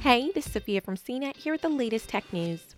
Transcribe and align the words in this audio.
Hey, 0.00 0.30
this 0.34 0.46
is 0.46 0.52
Sophia 0.54 0.80
from 0.80 0.96
CNET 0.96 1.36
here 1.36 1.52
with 1.52 1.60
the 1.60 1.68
latest 1.68 2.08
tech 2.08 2.32
news. 2.32 2.74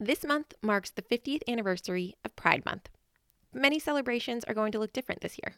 This 0.00 0.24
month 0.24 0.54
marks 0.62 0.88
the 0.88 1.02
50th 1.02 1.42
anniversary 1.46 2.14
of 2.24 2.34
Pride 2.34 2.64
Month. 2.64 2.88
Many 3.52 3.78
celebrations 3.78 4.42
are 4.44 4.54
going 4.54 4.72
to 4.72 4.78
look 4.78 4.94
different 4.94 5.20
this 5.20 5.36
year. 5.44 5.56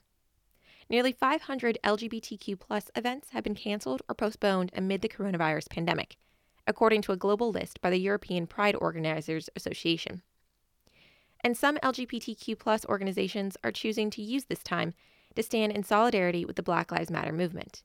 Nearly 0.91 1.13
500 1.13 1.79
LGBTQ 1.85 2.59
plus 2.59 2.91
events 2.97 3.31
have 3.31 3.45
been 3.45 3.55
canceled 3.55 4.03
or 4.09 4.17
postponed 4.17 4.73
amid 4.75 5.01
the 5.01 5.09
coronavirus 5.09 5.71
pandemic, 5.71 6.17
according 6.67 7.03
to 7.03 7.13
a 7.13 7.17
global 7.17 7.53
list 7.53 7.81
by 7.81 7.91
the 7.91 8.01
European 8.01 8.49
Pride 8.49 8.75
Organizers 8.81 9.49
Association. 9.55 10.23
And 11.45 11.57
some 11.57 11.77
LGBTQ 11.85 12.59
plus 12.59 12.85
organizations 12.87 13.57
are 13.63 13.71
choosing 13.71 14.11
to 14.11 14.23
use 14.23 14.47
this 14.47 14.65
time 14.65 14.95
to 15.37 15.43
stand 15.45 15.71
in 15.71 15.85
solidarity 15.85 16.45
with 16.45 16.57
the 16.57 16.65
Black 16.65 16.91
Lives 16.91 17.13
Matter 17.13 17.33
movement 17.33 17.85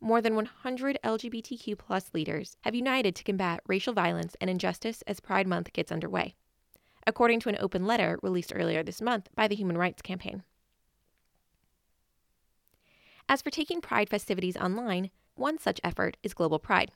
more 0.00 0.20
than 0.20 0.34
100 0.34 0.98
LGBTQ 1.04 1.76
plus 1.76 2.10
leaders 2.14 2.56
have 2.62 2.74
united 2.74 3.14
to 3.16 3.24
combat 3.24 3.60
racial 3.66 3.92
violence 3.92 4.34
and 4.40 4.48
injustice 4.48 5.02
as 5.06 5.20
Pride 5.20 5.46
Month 5.46 5.72
gets 5.72 5.92
underway, 5.92 6.34
according 7.06 7.40
to 7.40 7.48
an 7.48 7.58
open 7.60 7.86
letter 7.86 8.18
released 8.22 8.52
earlier 8.54 8.82
this 8.82 9.02
month 9.02 9.28
by 9.34 9.46
the 9.46 9.56
Human 9.56 9.76
Rights 9.76 10.02
Campaign. 10.02 10.42
As 13.28 13.42
for 13.42 13.50
taking 13.50 13.80
Pride 13.80 14.08
festivities 14.08 14.56
online, 14.56 15.10
one 15.36 15.58
such 15.58 15.80
effort 15.84 16.16
is 16.22 16.34
Global 16.34 16.58
Pride. 16.58 16.90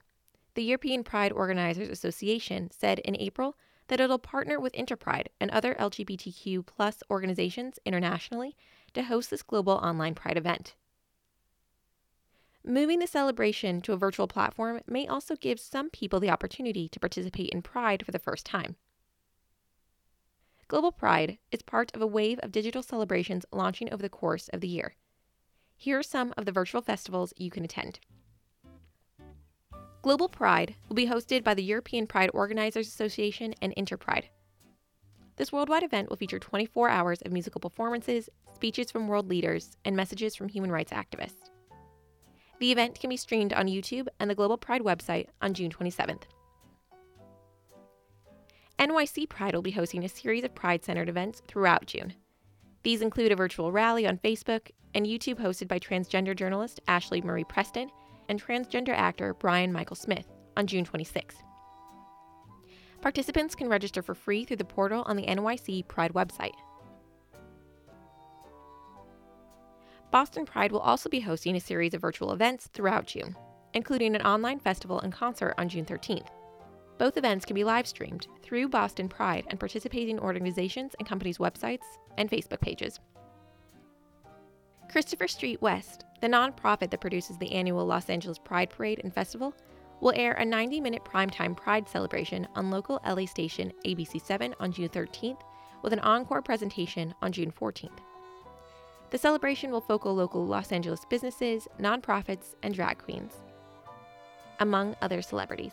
The 0.55 0.65
European 0.65 1.05
Pride 1.05 1.33
Organizers 1.33 1.89
Association 1.89 2.71
said 2.71 2.99
in 3.01 3.17
April 3.17 3.57
that 3.89 4.01
it'll 4.01 4.19
partner 4.19 4.59
with 4.59 4.75
Interpride 4.75 5.29
and 5.41 5.51
other 5.51 5.75
LGBTQ 5.75 6.65
plus 6.67 7.03
organizations 7.11 7.79
internationally 7.85 8.57
to 8.95 9.05
host 9.05 9.31
this 9.31 9.43
global 9.43 9.75
online 9.75 10.15
Pride 10.15 10.37
event. 10.37 10.75
Moving 12.67 12.99
the 12.99 13.07
celebration 13.07 13.83
to 13.83 13.93
a 13.93 13.99
virtual 13.99 14.27
platform 14.27 14.81
may 14.87 15.07
also 15.07 15.37
give 15.37 15.61
some 15.61 15.91
people 15.91 16.19
the 16.19 16.31
opportunity 16.31 16.89
to 16.89 16.99
participate 16.99 17.51
in 17.51 17.61
Pride 17.61 18.07
for 18.07 18.11
the 18.11 18.19
first 18.19 18.47
time. 18.47 18.77
Global 20.67 20.91
Pride 20.91 21.37
is 21.53 21.61
part 21.61 21.95
of 21.95 22.01
a 22.01 22.07
wave 22.07 22.41
of 22.43 22.53
digital 22.53 22.83
celebrations 22.83 23.45
launching 23.53 23.93
over 23.93 24.03
the 24.03 24.09
course 24.09 24.49
of 24.49 24.63
the 24.63 24.69
year. 24.69 24.95
Here 25.77 25.99
are 25.99 26.03
some 26.03 26.33
of 26.39 26.47
the 26.47 26.53
virtual 26.53 26.81
festivals 26.81 27.35
you 27.37 27.51
can 27.51 27.65
attend. 27.65 28.01
Global 30.01 30.31
Pride 30.31 30.75
will 30.89 30.97
be 30.97 31.07
hosted 31.07 31.45
by 31.45 31.53
the 31.53 31.63
European 31.63 32.07
Pride 32.07 32.31
Organizers 32.33 32.89
Association 32.89 33.55
and 33.61 33.75
Interpride. 33.77 34.31
This 35.37 35.53
worldwide 35.53 35.83
event 35.83 36.09
will 36.09 36.17
feature 36.17 36.39
24 36.39 36.89
hours 36.89 37.21
of 37.23 37.33
musical 37.33 37.61
performances, 37.61 38.31
speeches 38.55 38.91
from 38.91 39.07
world 39.07 39.29
leaders, 39.29 39.77
and 39.85 39.95
messages 39.95 40.35
from 40.35 40.49
human 40.49 40.73
rights 40.73 40.93
activists. 40.93 41.51
The 42.61 42.73
event 42.73 43.01
can 43.01 43.11
be 43.11 43.17
streamed 43.17 43.53
on 43.53 43.67
YouTube 43.67 44.07
and 44.21 44.31
the 44.31 44.35
Global 44.35 44.57
Pride 44.57 44.83
website 44.83 45.27
on 45.43 45.55
June 45.55 45.71
27th. 45.71 46.23
NYC 48.79 49.29
Pride 49.29 49.55
will 49.55 49.63
be 49.63 49.71
hosting 49.71 50.05
a 50.05 50.09
series 50.09 50.45
of 50.45 50.55
Pride 50.55 50.85
centered 50.85 51.09
events 51.09 51.43
throughout 51.47 51.87
June. 51.87 52.15
These 52.83 53.03
include 53.03 53.33
a 53.33 53.37
virtual 53.37 53.73
rally 53.73 54.07
on 54.07 54.19
Facebook 54.19 54.71
and 54.95 55.07
YouTube 55.07 55.41
hosted 55.41 55.69
by 55.69 55.79
transgender 55.79 56.37
journalist 56.37 56.81
Ashlee 56.87 57.25
Marie 57.25 57.45
Preston 57.45 57.91
and 58.29 58.43
transgender 58.43 58.95
actor 58.95 59.35
Brian 59.35 59.73
Michael 59.73 59.97
Smith 59.97 60.27
on 60.57 60.67
June 60.67 60.85
26th. 60.85 61.43
Participants 63.01 63.55
can 63.55 63.69
register 63.69 64.03
for 64.03 64.15
free 64.15 64.45
through 64.45 64.57
the 64.57 64.65
portal 64.65 65.03
on 65.07 65.17
the 65.17 65.27
NYC 65.27 65.87
Pride 65.89 66.13
website. 66.15 66.55
Boston 70.15 70.47
Pride 70.47 70.71
will 70.71 70.79
also 70.79 71.09
be 71.09 71.19
hosting 71.19 71.57
a 71.57 71.61
series 71.61 71.93
of 71.93 72.01
virtual 72.01 72.31
events 72.31 72.69
throughout 72.69 73.05
June, 73.05 73.35
including 73.73 74.15
an 74.15 74.23
online 74.23 74.61
festival 74.61 75.01
and 75.01 75.13
concert 75.13 75.55
on 75.59 75.69
June 75.69 75.85
13th. 75.85 76.29
Both 76.99 77.17
events 77.17 77.45
can 77.45 77.55
be 77.55 77.65
live 77.65 77.89
streamed 77.89 78.29
through 78.41 78.69
Boston 78.69 79.09
Pride 79.09 79.45
and 79.49 79.59
participating 79.59 80.21
organizations 80.21 80.95
and 81.01 81.09
companies' 81.09 81.39
websites 81.39 81.83
and 82.17 82.31
Facebook 82.31 82.61
pages. 82.61 83.01
Christopher 84.89 85.27
Street 85.27 85.61
West, 85.61 86.05
the 86.21 86.29
nonprofit 86.29 86.93
that 86.93 87.01
produces 87.01 87.37
the 87.39 87.51
annual 87.51 87.85
Los 87.85 88.09
Angeles 88.09 88.39
Pride 88.39 88.71
Parade 88.71 89.01
and 89.03 89.13
Festival, 89.13 89.53
will 90.01 90.13
air 90.15 90.35
a 90.35 90.45
90 90.45 90.81
minute 90.81 91.05
primetime 91.05 91.57
Pride 91.57 91.89
celebration 91.89 92.47
on 92.55 92.71
local 92.71 93.01
LA 93.05 93.27
station 93.27 93.73
ABC7 93.85 94.55
on 94.61 94.71
June 94.71 94.91
13th 94.91 95.41
with 95.83 95.93
an 95.93 95.99
encore 95.99 96.41
presentation 96.41 97.13
on 97.21 97.33
June 97.33 97.51
14th. 97.51 97.99
The 99.11 99.19
celebration 99.19 99.71
will 99.71 99.81
focus 99.81 100.11
local 100.13 100.47
Los 100.47 100.73
Angeles 100.73 101.05
businesses, 101.09 101.69
nonprofits, 101.81 102.55
and 102.63 102.75
drag 102.75 102.99
queens, 102.99 103.35
among 104.61 104.97
other 105.01 105.23
celebrities. 105.23 105.73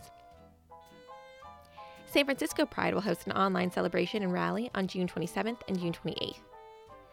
San 2.06 2.26
Francisco 2.26 2.66
Pride 2.66 2.94
will 2.94 3.02
host 3.02 3.26
an 3.26 3.32
online 3.32 3.72
celebration 3.72 4.22
and 4.22 4.34
rally 4.34 4.70
on 4.76 4.88
June 4.88 5.08
27th 5.08 5.62
and 5.68 5.80
June 5.80 5.94
28th. 5.94 6.40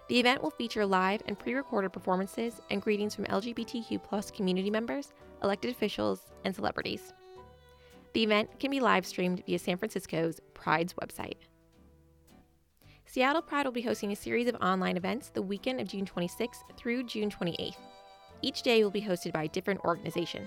The 0.08 0.18
event 0.18 0.42
will 0.42 0.50
feature 0.50 0.86
live 0.86 1.22
and 1.26 1.38
pre 1.38 1.54
recorded 1.54 1.92
performances 1.92 2.60
and 2.70 2.82
greetings 2.82 3.14
from 3.14 3.26
LGBTQ 3.26 4.34
community 4.34 4.70
members, 4.70 5.12
elected 5.42 5.70
officials, 5.70 6.22
and 6.44 6.54
celebrities. 6.54 7.12
The 8.14 8.22
event 8.24 8.58
can 8.58 8.70
be 8.70 8.80
live 8.80 9.06
streamed 9.06 9.44
via 9.46 9.58
San 9.58 9.76
Francisco's 9.76 10.40
Pride's 10.54 10.94
website. 10.94 11.36
Seattle 13.10 13.40
Pride 13.40 13.64
will 13.64 13.72
be 13.72 13.80
hosting 13.80 14.12
a 14.12 14.16
series 14.16 14.48
of 14.48 14.54
online 14.56 14.98
events 14.98 15.30
the 15.30 15.40
weekend 15.40 15.80
of 15.80 15.88
June 15.88 16.04
26th 16.04 16.76
through 16.76 17.04
June 17.04 17.30
28th. 17.30 17.78
Each 18.42 18.60
day 18.60 18.84
will 18.84 18.90
be 18.90 19.00
hosted 19.00 19.32
by 19.32 19.44
a 19.44 19.48
different 19.48 19.80
organization. 19.80 20.46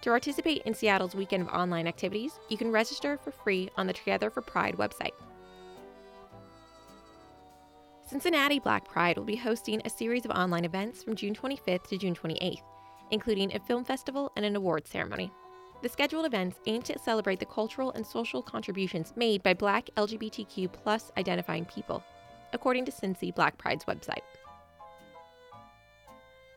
To 0.00 0.08
participate 0.08 0.62
in 0.62 0.72
Seattle's 0.72 1.14
weekend 1.14 1.42
of 1.42 1.52
online 1.52 1.86
activities, 1.86 2.40
you 2.48 2.56
can 2.56 2.72
register 2.72 3.18
for 3.18 3.30
free 3.30 3.68
on 3.76 3.86
the 3.86 3.92
Together 3.92 4.30
for 4.30 4.40
Pride 4.40 4.76
website. 4.78 5.12
Cincinnati 8.06 8.58
Black 8.58 8.88
Pride 8.88 9.18
will 9.18 9.26
be 9.26 9.36
hosting 9.36 9.82
a 9.84 9.90
series 9.90 10.24
of 10.24 10.30
online 10.30 10.64
events 10.64 11.04
from 11.04 11.14
June 11.14 11.34
25th 11.34 11.88
to 11.88 11.98
June 11.98 12.14
28th, 12.14 12.62
including 13.10 13.54
a 13.54 13.60
film 13.60 13.84
festival 13.84 14.32
and 14.34 14.46
an 14.46 14.56
awards 14.56 14.88
ceremony. 14.88 15.30
The 15.80 15.88
scheduled 15.88 16.26
events 16.26 16.58
aim 16.66 16.82
to 16.82 16.98
celebrate 16.98 17.38
the 17.38 17.46
cultural 17.46 17.92
and 17.92 18.04
social 18.04 18.42
contributions 18.42 19.12
made 19.14 19.42
by 19.44 19.54
Black 19.54 19.88
LGBTQ 19.96 20.72
plus 20.72 21.12
identifying 21.16 21.66
people, 21.66 22.02
according 22.52 22.84
to 22.86 22.92
Cincy 22.92 23.32
Black 23.32 23.56
Pride's 23.58 23.84
website. 23.84 24.22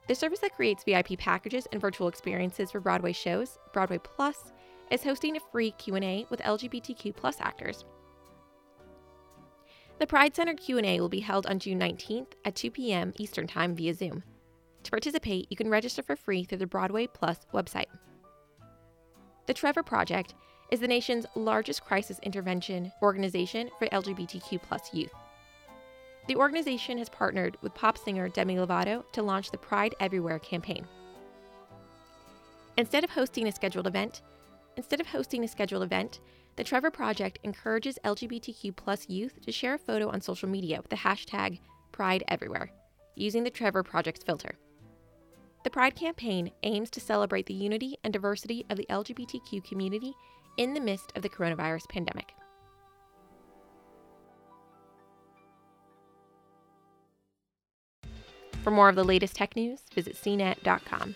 The 0.08 0.16
service 0.16 0.40
that 0.40 0.56
creates 0.56 0.84
VIP 0.84 1.20
packages 1.20 1.68
and 1.72 1.80
virtual 1.80 2.08
experiences 2.08 2.72
for 2.72 2.80
Broadway 2.80 3.14
shows, 3.14 3.60
Broadway 3.74 4.00
Plus, 4.00 4.52
is 4.90 5.04
hosting 5.04 5.38
a 5.38 5.40
free 5.52 5.72
Q&A 5.72 6.26
with 6.30 6.42
LGBTQ 6.42 7.16
plus 7.16 7.38
actors. 7.40 7.86
The 10.00 10.08
Pride 10.08 10.36
Center 10.36 10.56
Q&A 10.56 11.00
will 11.00 11.10
be 11.10 11.20
held 11.20 11.46
on 11.46 11.60
June 11.60 11.80
19th 11.80 12.34
at 12.44 12.56
2 12.56 12.72
p.m. 12.72 13.14
Eastern 13.18 13.46
Time 13.46 13.76
via 13.76 13.94
Zoom. 13.94 14.24
To 14.84 14.92
participate, 14.92 15.46
you 15.52 15.56
can 15.56 15.70
register 15.70 16.02
for 16.02 16.16
free 16.16 16.44
through 16.44 16.58
the 16.58 16.66
Broadway 16.66 17.06
Plus 17.06 17.38
website. 17.54 17.86
The 19.48 19.54
Trevor 19.56 19.82
Project 19.82 20.36
is 20.70 20.80
the 20.80 20.88
nation's 20.88 21.26
largest 21.36 21.84
crisis 21.84 22.20
intervention 22.20 22.92
organization 23.02 23.70
for 23.80 23.88
LGBTQ 23.88 24.94
youth. 24.94 25.12
The 26.28 26.36
organization 26.36 27.00
has 27.00 27.10
partnered 27.10 27.58
with 27.62 27.74
pop 27.74 27.98
singer 27.98 28.30
Demi 28.30 28.56
Lovato 28.56 29.04
to 29.14 29.24
launch 29.24 29.50
the 29.50 29.58
Pride 29.58 29.96
Everywhere 30.00 30.40
campaign. 30.40 30.86
Instead 32.78 33.04
of 33.04 33.10
hosting 33.10 33.48
a 33.48 33.52
scheduled 33.52 33.88
event, 33.88 34.22
instead 34.78 35.02
of 35.02 35.08
hosting 35.08 35.44
a 35.44 35.48
scheduled 35.48 35.84
event, 35.84 36.20
the 36.56 36.64
Trevor 36.64 36.92
Project 36.92 37.40
encourages 37.44 37.98
LGBTQ 38.06 39.10
youth 39.10 39.42
to 39.42 39.52
share 39.52 39.74
a 39.74 39.80
photo 39.80 40.10
on 40.10 40.22
social 40.22 40.48
media 40.48 40.78
with 40.78 40.90
the 40.90 40.96
hashtag 40.96 41.60
Pride 41.92 42.24
Everywhere, 42.28 42.72
using 43.16 43.44
the 43.44 43.50
Trevor 43.50 43.82
Project's 43.82 44.24
filter. 44.24 44.56
The 45.64 45.70
Pride 45.70 45.96
campaign 45.96 46.52
aims 46.64 46.90
to 46.92 47.00
celebrate 47.00 47.46
the 47.46 47.54
unity 47.54 47.98
and 48.04 48.12
diversity 48.12 48.66
of 48.70 48.78
the 48.78 48.88
LGBTQ 48.90 49.64
community 49.64 50.14
in 50.58 50.74
the 50.74 50.80
midst 50.80 51.12
of 51.16 51.22
the 51.22 51.30
coronavirus 51.30 51.88
pandemic. 51.88 52.34
For 58.64 58.72
more 58.72 58.90
of 58.90 58.96
the 58.96 59.04
latest 59.04 59.36
tech 59.36 59.56
news, 59.56 59.82
visit 59.94 60.16
cnet.com. 60.16 61.16